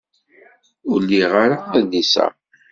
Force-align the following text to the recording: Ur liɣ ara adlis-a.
Ur 0.91 0.99
liɣ 1.03 1.31
ara 1.43 1.57
adlis-a. 1.77 2.25